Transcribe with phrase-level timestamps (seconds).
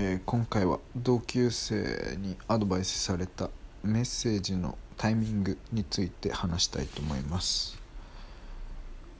[0.00, 3.50] えー今回は同級生にアドバイスされた
[3.82, 7.76] メッセージのタイミングについて話したいと思います、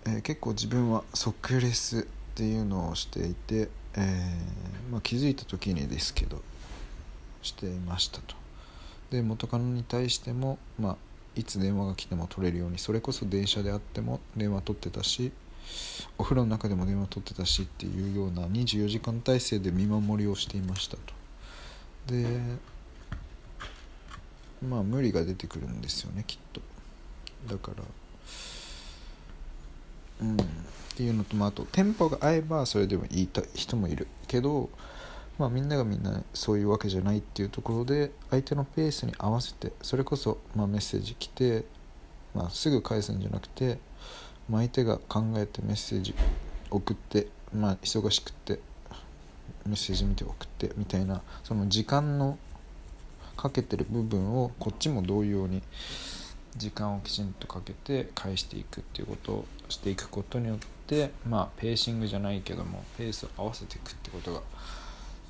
[0.07, 2.03] えー結構自分は即レスっ
[2.37, 6.41] ていうのをしていて、えーまあ、気づいた時にですけど
[7.43, 8.37] していましたと。
[9.11, 10.97] で元カノに対しても、まあ、
[11.35, 15.33] いつ電話が来ても取れるようにそれこそ電車であっても電話取ってたし
[16.19, 21.15] お風呂の中でも電話取ってたしっていうような24時間体制で見守りをしていましたと。
[22.09, 22.41] で
[24.67, 26.61] まあ無理が出てくるんですよねきっと。
[27.49, 27.85] だから
[30.23, 30.39] うんっ
[30.97, 34.09] ていうのと、まあ、あとテンポが合えばそれでもいいた人もいる。
[34.27, 34.69] けど
[35.39, 41.65] まあみんながみんなそういうわけじゃないっていうところで相手のペースに合わせてそれこそ、ま、メッセージ来て、
[42.35, 43.79] まあ、すぐ返すんじゃなくて、
[44.57, 46.15] 相手が考えてメッセージ
[46.71, 48.61] 送って、まあ、忙しくって
[49.67, 52.39] メッセージ見て送ってみたいなその時間の
[53.37, 55.63] かけてる部分をこっちも同様に
[56.57, 64.41] 時間をきちんとかけて返していくっていうことをしていくことによってまあペーシングじゃないけどもペースを合わせていくってことが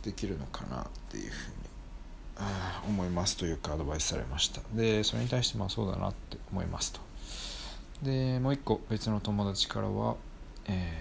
[0.02, 1.56] できるのかなっていうふうに
[2.88, 4.60] 思いますというかアドバイスされました。
[4.74, 7.07] でそれに対してまあそうだなって思いますと。
[8.02, 10.16] でもう一個別の友達からは
[10.68, 10.92] え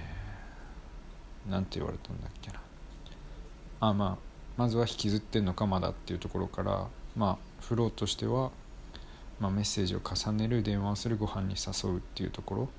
[1.48, 2.62] ー、なんて言われたんだっけな。
[3.80, 4.18] あまあ
[4.56, 8.52] まずは引きずってんのかまだっていうところからまあフローとしては、
[9.40, 12.70] まあ、メッセージを重ねる電話をするご飯に誘うっていうところ。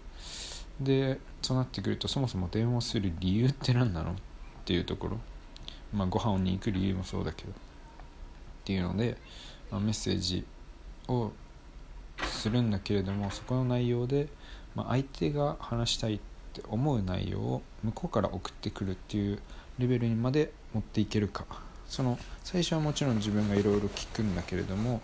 [0.80, 4.14] でそうなってくるとそもそも電話をする理由って何なのっ
[4.64, 5.18] ていうところ。
[5.92, 7.50] まあご飯に行く理由もそうだけど。
[7.50, 7.54] っ
[8.64, 9.16] ていうので、
[9.70, 10.44] まあ、メッセージ
[11.06, 11.32] を
[12.38, 14.28] するんだけれどもそこの内容で、
[14.74, 16.20] まあ、相手が話したいっ
[16.54, 19.40] て思う内容を向こうから送ってくるっていう
[19.78, 21.44] レベルにまで持っていけるか。
[21.88, 25.00] その最初はもちろん自分がいろいろ聞くんだけれども、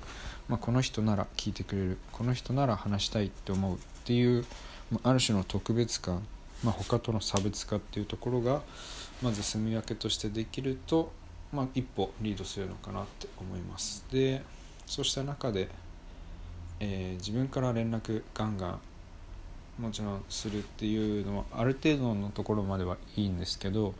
[0.49, 1.99] まあ、この人なら聞いてくれる。
[2.13, 4.45] この人なら話したいって思うっていう
[4.91, 6.23] まある種の特別感、
[6.63, 8.63] まあ、他との差別化っていうところが
[9.23, 11.11] まず住み分けとしてできると、
[11.53, 14.05] まあ、一歩リードするのかなって思います。
[14.13, 14.43] で
[14.87, 15.71] そうした中で、
[16.85, 18.81] えー自分から連絡ガンガン
[19.79, 23.95] もちろんするっていうのはある程度のところまではいいんですけど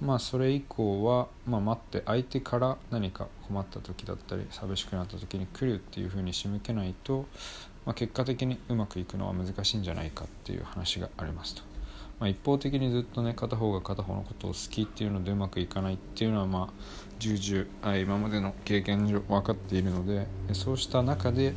[0.00, 7.26] まあそれ以降は、まあ、待って相手から何か困った時だったり寂しくなった時に来るっていうふうに仕向けないと、
[7.86, 11.62] まあ、結果的にうまくいくのは難しいんじゃないかっていう話がありますと。
[12.20, 16.72] まあ、一方的にずっとね片方が片方のことを好きっていうのでうまくいかないっていうのはまあ
[17.18, 21.54] 重々今までの経験上分かっているのでそうした中で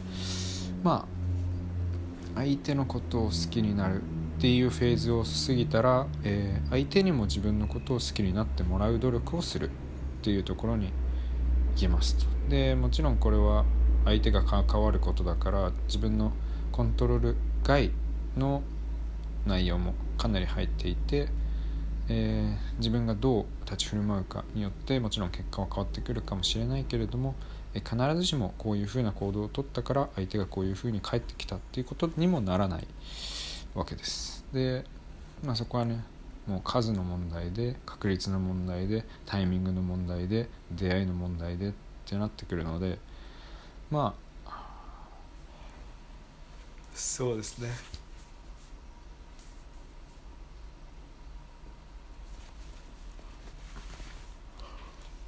[0.83, 1.07] ま
[2.35, 4.01] あ相手のことを好きになる
[4.37, 9.71] っていうフェーズを過ぎたら、えー相手にも自分のことを好きになってもらう努力をするっ
[10.21, 10.91] ていうところに行
[11.75, 12.25] きますと。
[12.49, 13.65] でもちろんこれは
[14.05, 16.33] 相手が関わることだから自分の
[16.71, 17.91] コントロール外
[18.37, 18.61] の
[19.45, 21.29] 内容もかなり入っていて、
[22.09, 27.33] えー自分がどう立ち振る舞うかによってもちろん結果は変わってくるかもしれないけれども、
[27.73, 32.87] 必ずしもこういうふうな行動を取ったから相手がこういうふうに返ってきたっていうことにもならない
[33.75, 34.45] わけです。
[34.53, 34.83] で、
[35.43, 36.03] まあ、そこはね
[36.47, 41.73] もう数の問題で確率の問題でタイミングの問題で出会いの問題でっ
[42.05, 42.97] てなってくるので
[43.91, 44.27] まあ
[46.93, 47.69] そうですね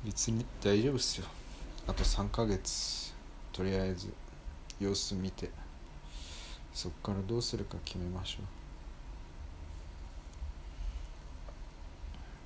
[0.06, 1.28] 別に大丈夫っすよ
[1.90, 3.16] あと3ヶ月。
[3.52, 4.14] とりあえず
[4.80, 5.50] 様子見て。
[6.72, 8.40] そっからどうするか決めましょ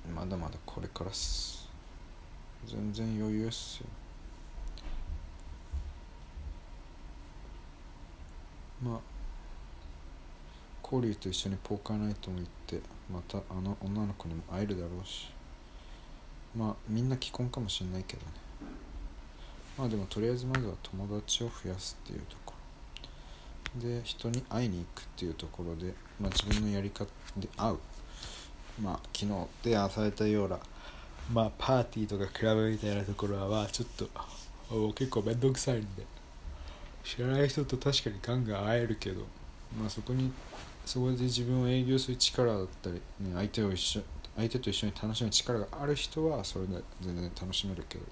[0.08, 0.12] う。
[0.14, 1.68] まだまだこれからっす。
[2.66, 3.86] 全然余裕っすよ。
[8.82, 9.00] まあ
[10.82, 12.80] 交流と一緒にポーカーナイトも行って
[13.12, 15.28] またあの女の子にも会えるだろうし。
[16.56, 18.43] まあみんな既婚かもしんないけどね。
[19.78, 22.54] まあでもとりあえずまずは友達を増やすっていうとこ
[23.76, 27.06] ろで人に会いに行くっていうところで、まあ、自分のやり方
[27.36, 27.78] で会う。
[28.82, 30.58] まあ昨日提案されたような
[31.32, 34.08] まあパーティーとかクラブみたいなところはまあちょっと
[34.94, 36.14] 結構面倒くさいんで。
[37.04, 39.20] 知らない人と確かにガンガン会えるけど
[39.78, 40.32] まあそこに
[40.86, 43.00] そこで自分を営業する力だったり、ね、
[43.34, 44.00] 相手を一緒
[44.36, 48.04] 相手と一緒に楽しむ力がある人はそれで全然楽しめるけど。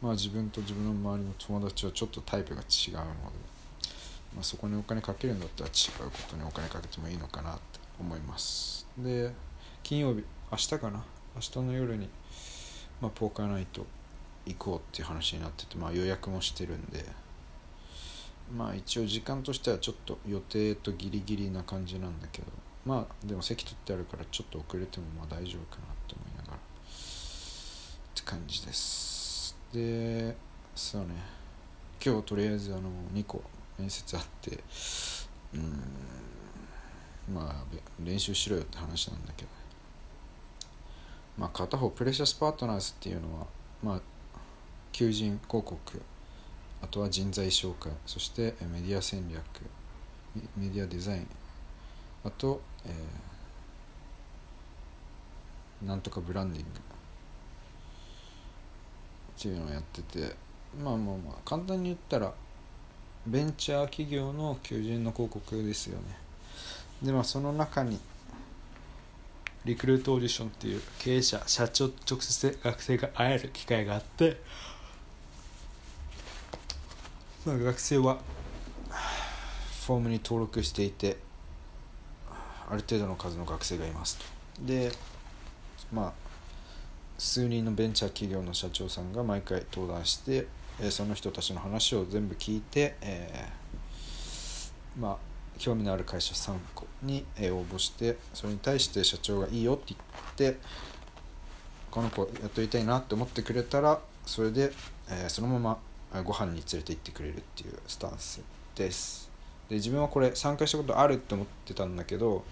[0.00, 3.08] まあ自分と自分の周りの友達はちょっとタイプが違うので、
[4.34, 5.72] まあ、そこにお金かけるんだったら違
[6.06, 7.60] うことにお金かけてもいいのかなって
[8.00, 8.86] 思います。
[8.98, 9.32] で
[9.82, 11.04] 金曜日明日かな？
[11.34, 12.08] 明日の夜に
[13.00, 13.86] まあ、ポーカーナイト
[14.44, 17.04] 行こうっていう話になってて、まあ、予約もしてるんで
[18.56, 22.48] まあ一応時間としてはちょっと予定とギリギリな感じなんだけど
[22.84, 26.60] まあでも席取ってあるからちょっと遅れてもまあ大丈夫かなって思いながらっ
[28.16, 29.17] て感じです。
[29.72, 30.36] で
[30.74, 31.08] そうね。
[32.04, 32.82] 今日とりあえずあの
[33.14, 33.42] 2個
[33.78, 34.58] 面接あって
[35.54, 37.54] うんまあ
[38.02, 39.48] 練習しろよって話なんだけど。
[41.38, 43.46] まあ片方プレシャスパートナーズっていうのは
[43.82, 44.00] まあ
[44.92, 46.02] 求人広告
[46.82, 49.42] あとは人材紹介そしてメディア戦略
[50.56, 51.28] メディアデザイン
[52.24, 56.87] あと、えー、なんとかブランディング。
[59.38, 60.34] っていうのをやってて
[60.82, 62.32] まあまあまあ簡単に言ったら
[63.26, 66.16] ベンチャー企業の求人の広告ですよね。
[67.02, 68.00] でまあその中に
[69.64, 74.38] リクルートオーディションっていう経営者社長直接学生が会える機会があって
[77.46, 78.18] まあ、学生は
[79.86, 81.16] フォームに登録していて
[82.68, 84.24] ある程度の数の学生がいますと。
[84.66, 84.92] で
[85.92, 86.27] まあ
[87.18, 90.46] 数人のベンチャー企業の社長さんが毎回登壇して、
[90.80, 95.16] えその人たちの話を全部聞いて、えー、まあ
[95.58, 100.58] 興味のある会社3個に応募してそれに対して社長がいいよって言って
[101.90, 104.72] この子やっとりたいなって思ってくれたらそれで、
[105.10, 105.78] え、そのま
[106.12, 108.40] まご飯に連れて行ってくれるっていうスタンス
[108.76, 109.28] です。
[109.68, 112.44] で自分はこれ参加したことあるって思ってたんだけど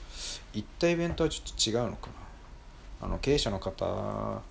[0.53, 3.07] 行ったイベントはちょっと違うのかな。
[3.07, 4.43] あの経営者の方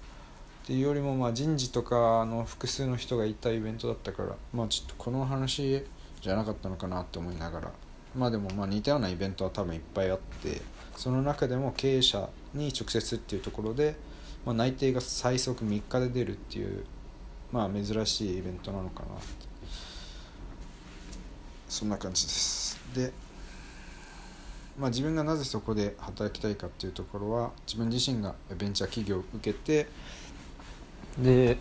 [0.65, 5.83] っていうよりもまあ人事とかの複数の人がいたイベントだったからまあちょっとこの話
[6.21, 7.71] じゃなかったのかなって思いながら。
[8.15, 10.61] まあでもまあ似たようなイベントは多分いっぱいあって
[10.95, 13.95] その中でも経営者に直接っていうところで、
[14.45, 16.85] まあ、内定が最速3日で出るっていう
[17.51, 19.45] まあ珍しいイベントなのかなって。
[21.67, 22.79] そんな感じです。
[22.95, 23.11] で
[24.79, 29.87] まあ自分がなぜそこで働きたいかっていうところは自分自身がベンチャー企業を受けて
[31.17, 31.57] で、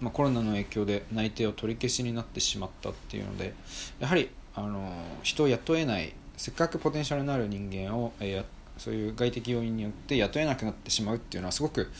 [0.00, 3.54] まあ、コロナの影響で内定を取り消しになってしまったっていうので
[3.98, 4.90] やはりあの
[5.22, 8.44] 人を雇えないせっかくポテンシャルのある人間をえや
[8.78, 11.90] そういう外的要因によって雇えなくなってしまうっていうのはすごく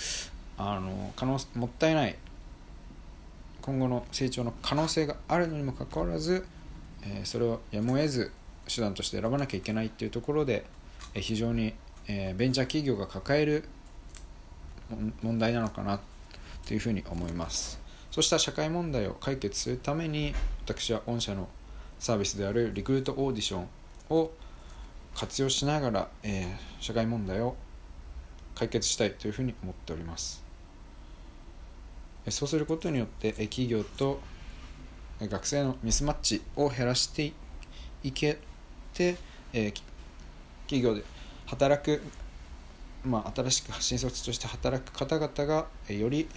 [0.59, 2.17] あの可能もったいない
[3.65, 6.45] 今後の成長の可能性があるのにもかかわらず、
[7.03, 8.31] えそれをやむを得ず
[8.69, 10.67] 手段として選ばなきゃいけないっていうところで、
[11.15, 11.73] え非常に、
[12.07, 13.65] えベンチャー企業が抱える
[15.23, 16.01] 問題なのかな
[16.67, 17.81] というふうに思います。
[18.11, 20.35] そうした社会問題を解決するために
[20.65, 21.49] 私は御社の
[21.99, 23.69] サービスであるリクルートオーディション
[24.11, 24.31] を
[25.15, 27.57] 活用しながら、えー、社会問題を
[28.55, 30.45] 解決したいというふうに思っております。
[32.29, 34.21] そうすることによって企業と
[35.21, 37.33] 学生のミスマッチを減らして
[38.03, 38.39] いけ
[38.95, 39.17] て
[39.55, 39.73] え
[40.67, 41.05] 企業で
[41.47, 42.03] 働く、
[43.05, 46.29] まあ、新しく新卒として働く方々がより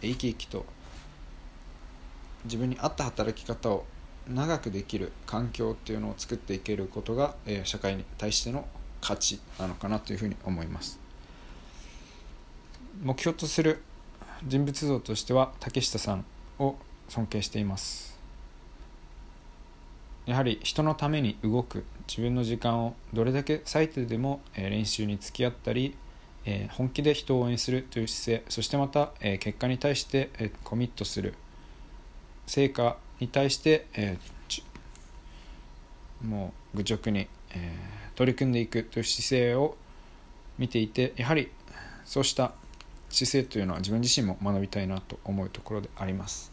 [0.00, 0.64] 生き生きと
[2.44, 3.84] 自分に合った働き方を
[4.28, 7.34] 長くできる環境っていうのを作っていけることが
[7.64, 8.66] 社会に対しての
[9.00, 10.98] 価値なのかなというふうに思います。
[13.02, 13.82] 目標とする
[14.44, 16.24] 人物像としては竹下さん
[16.58, 16.76] を
[17.08, 18.16] 尊敬しています。
[20.24, 25.96] やはり人のために動く自分の時間をどれだけ割いてでも練習に付き合ったり
[26.72, 29.10] 本気で人を応援するという姿勢そしてまた
[29.40, 30.30] 結果に対して
[30.62, 31.34] コミットする
[32.46, 34.16] 成果に対してえ
[36.22, 37.72] もう愚直にえ
[38.14, 39.76] 取り組んでいくという姿勢を
[40.58, 41.50] 見ていてやはり
[42.04, 42.52] そうした
[43.08, 46.52] 姿勢というのは自分自身も学びたいなと思うところであります。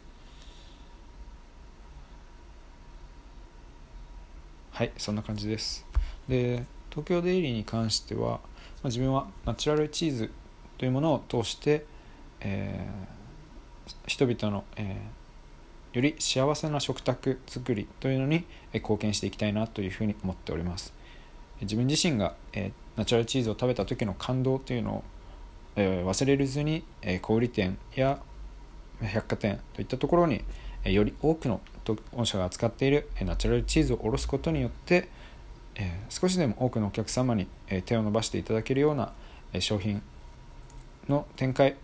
[4.72, 5.86] はいそんな感じです。
[6.28, 8.40] で東京デイリーに関しては、
[8.84, 10.30] あ、自分はナチュラルチーズ
[10.78, 11.86] というものを通して、
[12.40, 20.94] えー、人々の、えー、より幸せな食卓作りというのに貢献していきたいなというふうに思っております。
[21.60, 25.04] 自分自身が、えー、ナチュラルチーズを食べた時の感動というのを
[25.76, 28.20] え忘れずに、え小売店や
[29.00, 30.44] 百貨店といったところに、
[30.84, 31.60] えより多くの
[32.12, 35.08] 御社が扱っているナチュラルチーズを卸すことによって、
[35.76, 39.12] え少しでも多くのお客様に、え手を伸ばしていただけるような、
[39.52, 40.02] え商品
[41.08, 41.76] の展開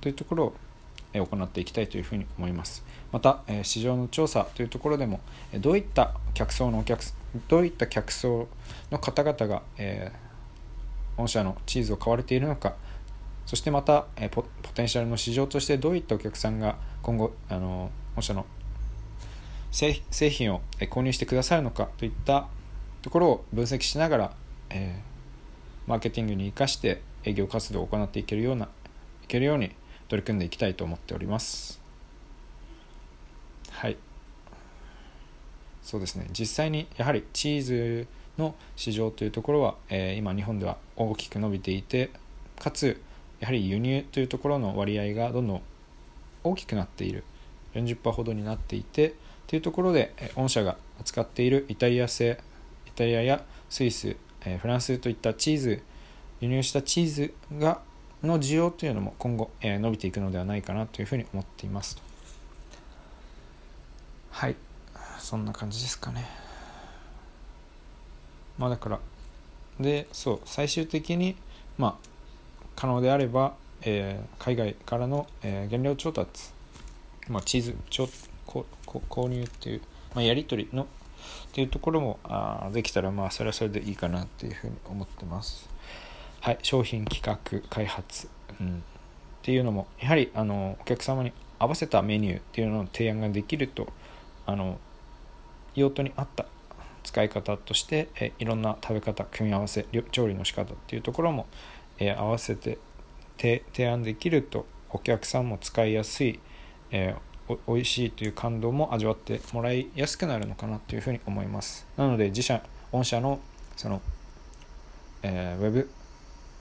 [0.00, 0.54] というところを
[1.12, 2.84] え行っていきたいというふうに思います。
[3.12, 5.20] またえ市場の調査というところでも
[5.52, 7.02] えどういった客層のお客
[7.48, 8.48] どういった客層
[8.90, 12.74] の方々が、えー、御社のチーズを買われているのか
[13.46, 18.44] そしてまた、えポポテンシャルの市場としてどういったお客さんが今後あの御社の
[19.70, 20.00] 製
[20.30, 22.48] 品を購入してくださるのかといった
[23.06, 24.32] ところを分析しながら、
[24.68, 28.64] えー、マーケティングに生かして営業活動を行っていけるような
[29.22, 29.70] いけるように
[30.08, 31.80] 取り組んでいきたいと思っております。
[33.70, 33.96] はい。
[35.84, 36.26] そうですね。
[36.36, 38.08] 実際にやはりチーズ
[38.38, 42.10] の市場というところは、えー、今日本では大きく伸びていて
[42.58, 43.00] かつ
[43.38, 45.62] やはり輸入というところの割合がどんどん
[46.42, 47.22] 大きくなっている。
[47.74, 49.14] 40%ほどになっていて
[49.46, 52.40] というところで、え御社が扱っているイタリア製
[52.96, 55.82] タリアやスイス、えフランスといったチーズ
[56.40, 57.80] 輸入したチーズが
[58.22, 62.02] の需要というのも今後、え伸びていくのではないかなというふうに思っています。
[64.30, 64.56] はい。
[65.18, 66.24] そんな感じですかね。
[68.58, 69.00] まあだから
[69.78, 71.36] でそう最終的に
[71.76, 72.08] まあ
[72.74, 76.50] 可能であれば、えー、海外からの、えー、原料調達、
[77.28, 77.76] まあ、チーズ
[78.46, 79.80] 購入っていう、
[80.14, 80.86] まあ、やり取りの
[81.48, 85.68] っていうところもあできたらまあそれはそれでいいかなっていうふうに思ってます。
[86.40, 88.28] はい、商品企画開発、
[88.60, 88.80] うん、っ
[89.42, 93.88] ていうのもやはりあのお客様に合わせたメニューっていうのの提案ができると
[94.44, 94.78] あの
[95.74, 96.46] 用途に合った
[97.02, 101.46] 使い方としてえいろんな食べ方組み合わせ調理の仕方っていうところも
[101.98, 102.78] え合わせて
[103.38, 106.40] 提案できるとお客さんも使いやすい、
[106.90, 107.14] え
[107.66, 111.86] 美味しいという感動も味わってもらいやすくなるのかなというふうに思います。
[111.96, 112.62] なので自社
[112.92, 113.40] 御社の
[113.76, 114.00] その、
[115.22, 115.90] えー、ウェブ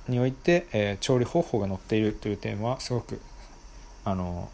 [0.08, 3.20] において、えー、調理方法が載っているという点はすごく
[4.04, 4.50] あの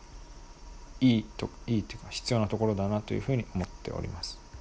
[1.02, 4.41] いいといいというか必要なところだなというふうに思っております。